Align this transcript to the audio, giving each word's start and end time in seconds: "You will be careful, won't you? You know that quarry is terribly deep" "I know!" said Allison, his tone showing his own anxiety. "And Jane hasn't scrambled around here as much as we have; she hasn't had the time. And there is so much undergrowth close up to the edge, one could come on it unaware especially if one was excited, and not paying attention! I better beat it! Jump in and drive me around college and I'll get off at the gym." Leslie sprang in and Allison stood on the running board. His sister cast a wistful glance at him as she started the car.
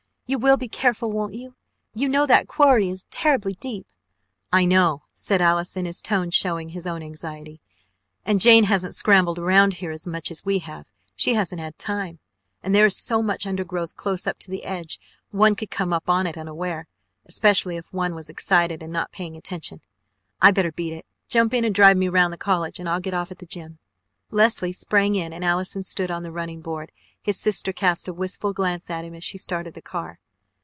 "You 0.27 0.39
will 0.39 0.55
be 0.55 0.69
careful, 0.69 1.11
won't 1.11 1.33
you? 1.33 1.57
You 1.93 2.07
know 2.07 2.25
that 2.25 2.47
quarry 2.47 2.87
is 2.87 3.03
terribly 3.09 3.51
deep" 3.55 3.85
"I 4.59 4.63
know!" 4.63 5.01
said 5.13 5.41
Allison, 5.41 5.83
his 5.83 6.01
tone 6.01 6.29
showing 6.29 6.69
his 6.69 6.87
own 6.87 7.03
anxiety. 7.03 7.59
"And 8.25 8.39
Jane 8.39 8.63
hasn't 8.63 8.95
scrambled 8.95 9.37
around 9.37 9.73
here 9.73 9.91
as 9.91 10.07
much 10.07 10.31
as 10.31 10.45
we 10.45 10.59
have; 10.59 10.85
she 11.17 11.33
hasn't 11.33 11.59
had 11.59 11.73
the 11.73 11.79
time. 11.83 12.19
And 12.63 12.73
there 12.73 12.85
is 12.85 12.95
so 12.95 13.21
much 13.21 13.45
undergrowth 13.45 13.97
close 13.97 14.25
up 14.25 14.39
to 14.39 14.49
the 14.49 14.63
edge, 14.63 15.01
one 15.31 15.53
could 15.53 15.69
come 15.69 15.93
on 16.07 16.25
it 16.25 16.37
unaware 16.37 16.87
especially 17.25 17.75
if 17.75 17.91
one 17.91 18.15
was 18.15 18.29
excited, 18.29 18.81
and 18.81 18.93
not 18.93 19.11
paying 19.11 19.35
attention! 19.35 19.81
I 20.41 20.51
better 20.51 20.71
beat 20.71 20.93
it! 20.93 21.05
Jump 21.27 21.53
in 21.53 21.65
and 21.65 21.75
drive 21.75 21.97
me 21.97 22.07
around 22.07 22.39
college 22.39 22.79
and 22.79 22.87
I'll 22.87 23.01
get 23.01 23.13
off 23.13 23.31
at 23.31 23.39
the 23.39 23.45
gym." 23.45 23.79
Leslie 24.33 24.71
sprang 24.71 25.15
in 25.15 25.33
and 25.33 25.43
Allison 25.43 25.83
stood 25.83 26.09
on 26.09 26.23
the 26.23 26.31
running 26.31 26.61
board. 26.61 26.93
His 27.21 27.37
sister 27.37 27.73
cast 27.73 28.07
a 28.07 28.13
wistful 28.13 28.53
glance 28.53 28.89
at 28.89 29.03
him 29.03 29.13
as 29.13 29.25
she 29.25 29.37
started 29.37 29.73
the 29.73 29.81
car. 29.81 30.19